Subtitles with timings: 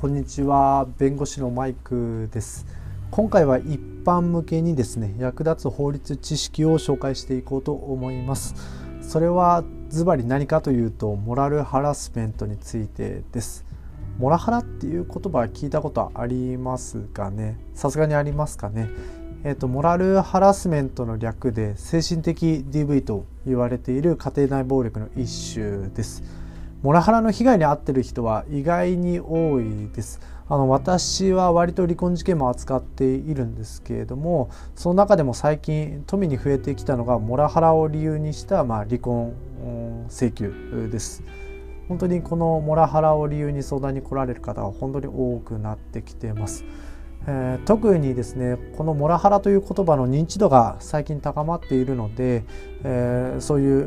[0.00, 0.86] こんにちは。
[0.96, 2.66] 弁護士のマイクです。
[3.10, 8.54] 今回は一般向けにですね役立つ法律知識を紹介していこうと思います。
[9.02, 13.64] それはズバリ何かというとモラルハラスメントについてです。
[14.20, 17.58] モラハラっていう言葉は聞いたことありますかね？
[17.74, 18.88] さすがにありますかね？
[19.42, 26.22] えーと、モラルハラスメントの略で精神的 DV と言われている家庭内暴力の一種です。
[26.80, 30.20] モラハラの被害に遭ってる人は意外に多いです。
[30.48, 39.34] あの私は割と離婚事件も扱っているんですけれどもその中でも最近富に増えてきたのがモラハラを理由にしたまあ離婚
[40.08, 41.24] 請求です。
[41.88, 46.64] 本当にこのモラハラを理由に相談に来られる方は本当に多くなってきています。
[47.30, 52.44] えー、特にですねこのモラハラという言葉の認知度が最近高まっているので、
[52.84, 53.86] えー、そういう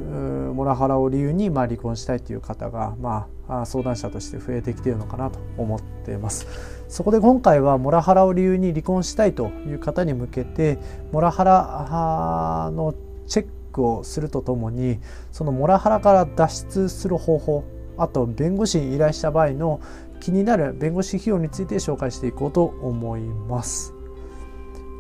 [0.54, 6.46] モラハラを理由にまあ離婚したいという方が、まあ、相談者として増えてきているのかなと思っています。
[6.88, 10.78] そこで今回はモラハラを理由に離婚したいという方に向けて
[11.12, 12.94] モラハラの
[13.26, 15.00] チェックをするとともに
[15.32, 17.64] そのモラハラから脱出する方法
[18.02, 19.80] あと弁護士に依頼した場合の
[20.20, 23.94] 気になる弁護士費用について紹介していこうと思います。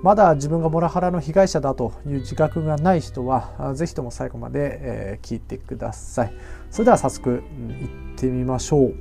[0.04, 6.34] まだ自分がモラハラの被害者だという自覚がない人は是非とも最後まで聞いてください。
[6.70, 8.96] それでは早速行ってみましょう。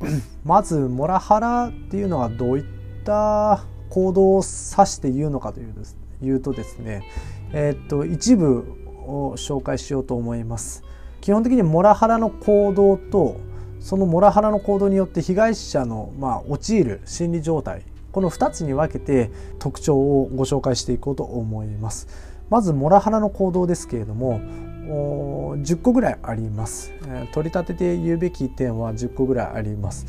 [0.44, 2.64] まずモラハラっていうのはどういっ
[3.04, 5.74] た行動を指して言うのかという
[6.22, 7.02] いうとですね、
[7.52, 8.64] えー、っと一部
[9.06, 10.82] を紹介しようと思います。
[11.26, 13.40] 基本的にモラハラの行動と
[13.80, 22.06] そのモラハラの行動によって被害者の、まあ、陥る心理状態この2つに分けて特徴をご紹介していこうと思います。
[22.48, 24.40] まずモラハラの行動ですけれども
[25.56, 26.92] 10個ぐらいあります。
[27.32, 30.06] 取り立てて言うべき点は10個ぐらいあります。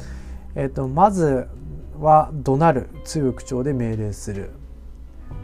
[0.54, 1.48] えーと、まず
[2.00, 4.52] は怒鳴る強い口調で命令する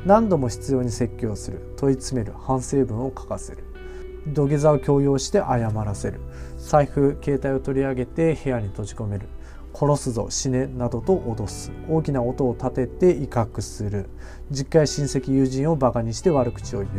[0.05, 3.72] 何度も必要に説教する問い詰める反省文を書かせる
[4.27, 6.19] 土下座を強要して謝らせる。
[6.57, 9.27] 財布携帯を取り上げて部屋に閉じ込める。
[9.75, 11.71] 殺すぞ死ねなどと脅す。
[11.89, 14.07] 大きな音を立てて威嚇する。
[14.51, 16.89] 実家や親戚友人をバカにして悪口を言う。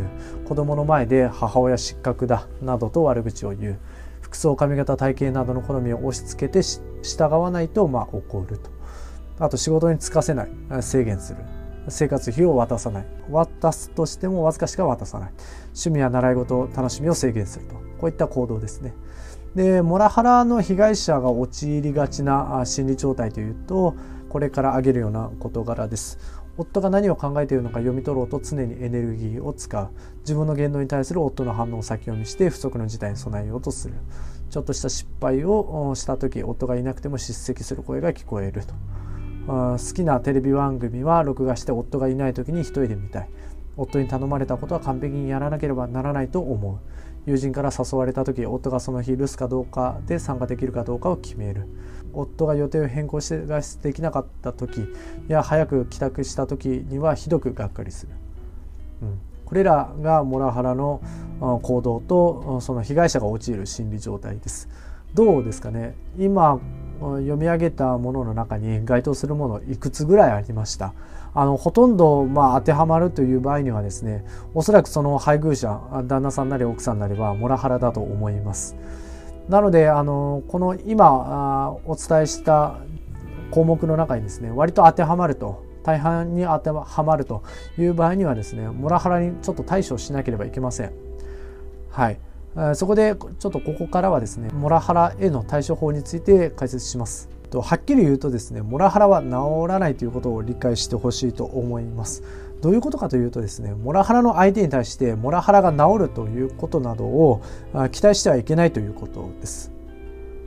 [0.45, 3.79] 子供の前で母親失格だなどと悪口を言う。
[4.21, 6.63] 服装髪型体型などの好みを押し付けて
[7.03, 8.71] 従わないとまあ怒ると。
[9.39, 10.51] あと仕事に就かせない。
[10.81, 11.39] 制限する。
[11.89, 13.07] 生活費を渡さない。
[13.31, 15.31] 渡すとしてもわずかしか渡さない。
[15.69, 17.75] 趣味や習い事楽しみを制限すると。
[17.99, 18.95] こういった行動ですね。
[19.55, 23.95] でモラハラの被害者が陥りがちな心理状態というと
[24.29, 26.19] これから挙げるような事柄です。
[26.57, 29.89] 夫が何を考えているのか読み取ろうと常にエネルギーを使う。
[30.21, 33.95] 自分の言動に対する夫の反応を先読みして不測の事態に備えようとする。
[34.51, 38.75] ちょっとした失敗をした時夫がいなくても叱責する声が聞こえると。
[39.47, 43.29] 好きなテレビ番組は録画して夫がいない時に一人で見たい。
[43.77, 46.79] 夫に頼まれたことは完璧にやらなければならないと思う。
[47.27, 51.67] 友人から誘われた時夫がその日留守かどうかで参加できるかどうかを決める。
[52.13, 54.87] 夫が予定を変更して外出できなかった時
[55.27, 58.13] や早く帰宅した時にはひどくがっかりする、
[59.03, 61.03] うん、これらがモラハラの
[61.41, 64.69] 行動とその被害者が陥る心理状態です。
[65.13, 65.97] どうですかね？
[66.17, 66.61] 今
[67.19, 70.93] 読み上げたものの中に該当するものいくつぐらいありました？
[71.35, 78.77] あのほとんどまあ当てはまるという場合にはですねおそらくその配偶者旦那さんなり奥さんなりはモラハラだと思います。
[79.49, 82.79] なのであのこの今お伝えした
[83.51, 87.43] 項目の中にですね割と当てはまると大半に当てはまると
[87.79, 90.93] いう場合にはですねモラハラにちょっと対処しなければいけません。
[91.91, 92.19] はい。
[92.75, 97.29] そこでちょっとここからはですねモラハラへの対処法について解説します。
[97.53, 102.23] はっきり言うとですねモラハラは治らないということを理解してほしいと思います。
[102.63, 107.43] どういうことかというとですねモラハラの相手に対してモラハラが治るということなどを
[107.93, 109.73] 期待してはいけないということです。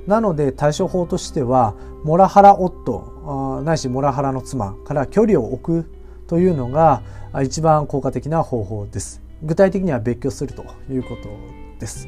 [0.06, 5.90] なので対処法としてはモラハラ夫ないしモラハラの妻から距離を置く
[6.28, 7.04] というのが
[7.44, 9.22] 一番効果的な方法です。
[9.44, 12.08] 具体的には別居するということです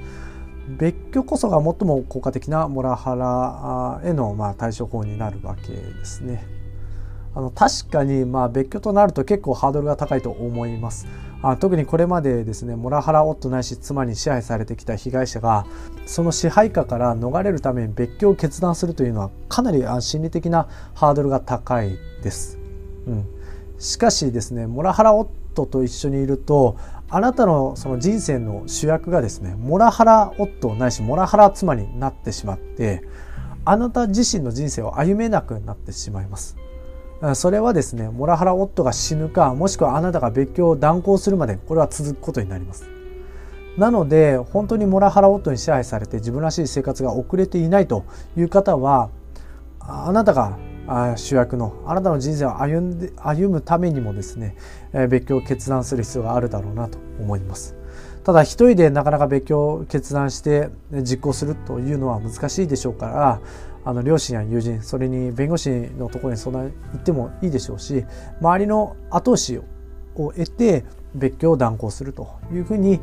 [0.77, 6.45] 別居こそが最も効果的なモラハラへのまあ対処法になるわけですね。
[7.35, 11.07] あの確かにまあ別居となると結構ハードルが高いと思います。
[11.41, 15.65] あ特にこれまでですねモラハラ夫ないし妻に支配されてきた被害者が
[16.05, 22.59] その支配下から逃れるために別居を決断するというのはかなり心理的なハードルが高いです。
[23.07, 23.25] うん、
[23.77, 26.77] しかしですねモラハラ夫と一緒にいると
[27.11, 33.03] あなたのその人生の主役がですねモラハラ夫ないしモラハラ妻になってしまって
[33.65, 36.55] あなた自身の人生を歩めなくなってしまいます。
[37.33, 42.87] それはですねモラハラ夫が死ぬかもしくはあなたが別居を断行するまでこれは続くことになります。
[43.77, 48.05] なので本当にモラハラ夫に支配されて自分らしい生活が送れていないと
[48.37, 49.09] いう方は
[49.79, 50.57] あなたが
[51.17, 54.55] 主役のあなたの人生を歩んで歩むためにもですね
[55.09, 57.75] 別居を決断する必要があるだろうなと思います
[58.23, 63.41] ただ一人でなかなか別居を決断して実行するというのは難しいでしょうから
[63.85, 68.05] あの両親や友人それに弁護士のところに相談行ってもいいでしょうし
[68.41, 69.63] 周りの後押しを
[70.33, 70.83] 得て
[71.15, 72.99] 別居を断行するというふうに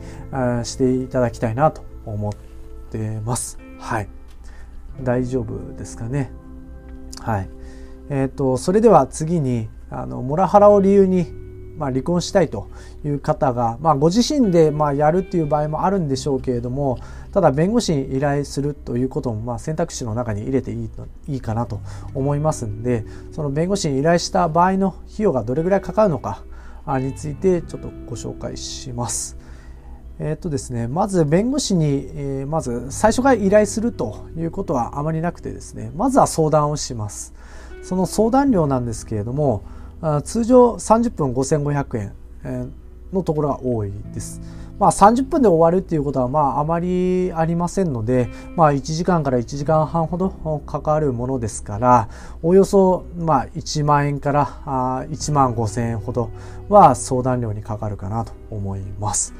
[0.65, 2.33] していただきたいなと思っ
[2.91, 3.59] てます。
[3.79, 4.09] はい。
[5.03, 6.31] 大丈夫ですかね。
[7.21, 7.49] はい。
[8.11, 11.27] え、ー、と、それでは次に、あの、モラハラを理由に、
[11.77, 12.69] まあ、離婚したいと
[13.05, 16.99] いう方が、まあ、ご自身で、まあ、やるっていう場合もあるんでしょうけれども、
[17.33, 20.91] ただ弁護士に依頼するということも、まあ、選択肢の中に入れていい
[21.29, 21.81] いいかなと
[22.15, 26.45] 思いますんで、その弁護士に依頼した場合の費用がどれぐらいかかるのか、
[26.87, 29.37] についてちょっとご紹介します。
[30.19, 37.35] えっとですね、まず弁護士に、えー、まず最初から依頼するということはあまりなくてですねまずは相談をします
[37.83, 39.65] その相談料なんですけれども
[40.25, 42.13] 通常30分5500
[42.45, 42.73] 円、
[43.13, 44.41] のところが多いです
[44.79, 52.09] まあ、30分で終わるっていうことはまああまりありませんので、まあ、1時間から1時間半ほどかかるものですから
[52.43, 54.47] およそまあ1万円から
[55.09, 56.31] 1万5千円ほど
[56.69, 59.33] は相談料にかかるかなと思います。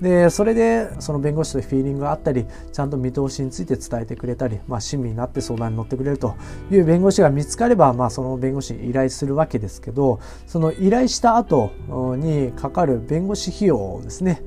[0.00, 6.36] でそれでその弁護士とフィーリングがあったりちゃんと見通しについて伝えてくれたり、まあ、親身になって相談に乗ってくれると
[6.70, 11.72] いう弁護士が見つかれば、まあ、その弁護士に依頼するわけですけどその依頼した後
[12.16, 14.42] にかかる弁護士費用ですね。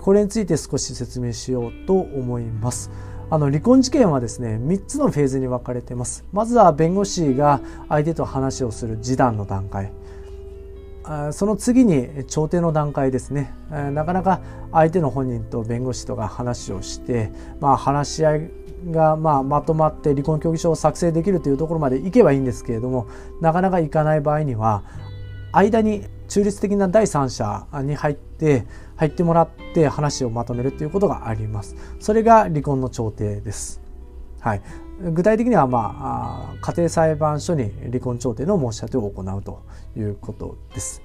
[0.00, 2.90] これについて少し説明しようと思います。
[3.30, 6.24] あの離婚事件はですね3つのフェーズに分かれています。
[6.32, 9.92] まずは弁護士が相手と話をする示談の段階。
[11.32, 13.52] その次に調停の段階ですね
[13.92, 14.40] なかなか
[14.72, 17.30] 相手の本人と弁護士とが話をして、
[17.60, 18.50] まあ、話し合い
[18.90, 23.06] がまあまとまって離婚協議書を作成できるというところまでいけばいいんですけれども
[23.40, 24.82] なかなかいかない場合には
[25.52, 28.66] 間に中立的な第三者に入って
[28.96, 31.76] 入ってもらって話をまとめるということがあります。
[32.00, 33.80] それが離婚の調停です。
[34.40, 34.62] はい、
[35.00, 39.62] 具体的には、まあ、家庭裁判所に離婚調停の申し立てを行うと
[39.96, 41.02] いうことです。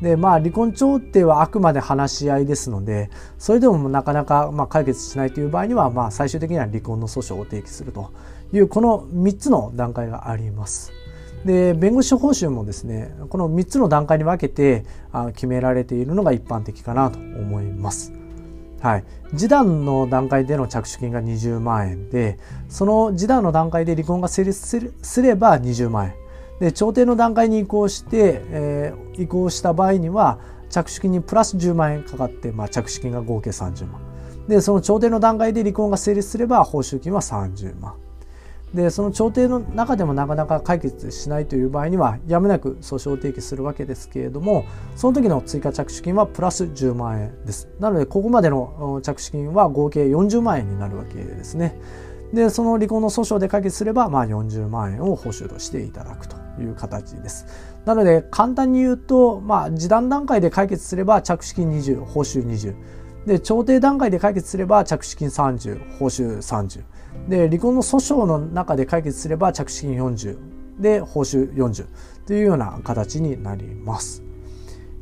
[0.00, 3.08] でまあ離婚調停はあくまで話し合いですので
[3.38, 8.10] それでもなかなかまあ解決しないという場合にはまあ最終的には離婚の訴訟を提起すると
[8.52, 10.92] いうこの3つの段階があります。
[11.44, 14.84] で弁護士報酬もですねこの3つの段階に分けて
[15.34, 18.12] 決められているのが一般的かなと思います。
[18.82, 22.36] はい、示談の段階での着手金が20万円で
[22.68, 26.14] その示談の段階で離婚が成立すれば20万円。
[26.58, 30.38] で調停の段階に移行して、えー、移行した場合には
[30.68, 34.00] 着手金にプラス10万円かかって、まあ、着手金が合計30万。
[34.48, 37.94] でその調停の段階で離婚が成立すれば報酬金は30万。
[38.74, 44.64] でその調停の中でもなかなか解決しないという場合にはやむなく訴訟を提起するわけですけれども
[44.96, 47.68] その時の追加着手金はプラス10万円です。
[47.78, 51.78] なのでここまでの着手金は合計40万円になるわけですね。
[52.32, 57.46] でその離婚の訴訟で解決すれば、まあ、40万円を報酬としていただくという形です。
[57.84, 62.74] なので簡単に言うと、まあ、示談段階で解決すれば着手金20報酬20
[63.26, 66.84] で調停段階で解決すれば着手金30報酬30
[67.28, 70.38] で離婚の訴訟の中で解決すれば着手金40
[70.80, 71.86] で報酬40
[72.26, 74.22] というような形になります。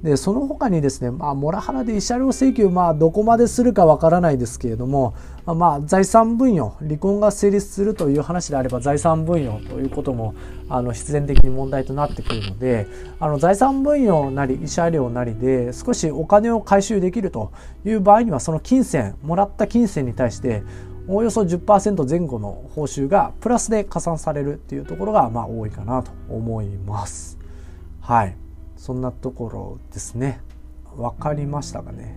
[0.02, 5.14] でその他にですね、まあ、モラハラで慰謝料請求、まあ、どこまでするかわからないですけれども、
[5.45, 10.35] まあ、財産分与離婚が成立するという話であれば財産分与ということも
[10.71, 12.87] あの必然的に問題となってくるので
[13.19, 17.52] あの財産分与なり慰謝料なりで少しお金を回収できると
[17.85, 20.62] いう場合にはその金銭もらった金銭に対して
[21.11, 27.37] おおよそ10%前後の報酬がプラスで加算されるっていうところがまあ多いかなと思います。
[28.00, 28.37] はい。
[28.76, 30.40] そんなところですね。
[30.97, 32.17] わかりましたかね。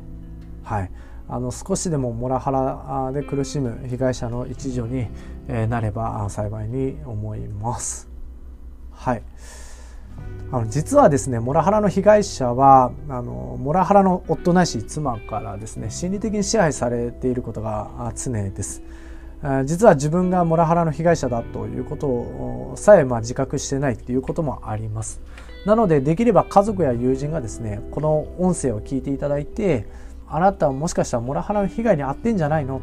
[0.62, 0.92] はい。
[1.28, 5.08] あの少しでもモラハラで苦しむ被害者の一助に
[5.70, 8.08] なれば幸いに思います。
[8.92, 9.24] はい。
[10.54, 18.84] あの実はですねモラハラの被害者はあのモラハラの夫ないし妻からですね心理的に支配されていることが常です。
[19.66, 25.22] 実は自分がモラハラの被害者だということをさえまあ自覚してないっていうこともあります。
[25.66, 29.88] なのでできれば家族や友人がですねこの音声を聞いていただいて
[30.30, 32.80] あなたはもしかしたらモラハラの被害に遭ってんじゃないの？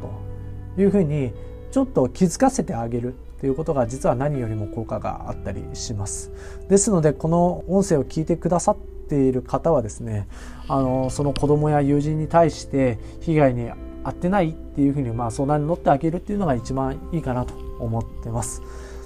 [0.76, 1.32] というふうに
[1.70, 6.30] ちょっと気づかせてあげるということが実は何よりも効果があったりします
[6.68, 8.76] ですのでこの音声を聞いてくださっ
[9.09, 10.28] ている方はですね
[10.68, 13.70] あのその子供や友人に対して被害に
[14.04, 18.62] 遭ってないっていうふうにまあ相談に乗ってあげるっていうのが一番いいかなと思ってます。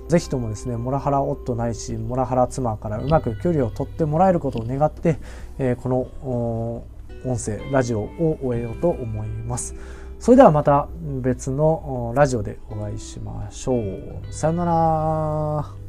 [0.09, 5.19] ぜひともですね、モラハラ夫ないし、モラハラ妻からうまく距離を取ってもらえることを願って、
[5.59, 6.85] えー、この
[7.25, 9.75] 音声、ラジオを終えようと思います。
[10.25, 10.89] それではまた
[11.21, 14.33] 別のラジオでお会いしましょう。
[14.33, 15.84] さよなら。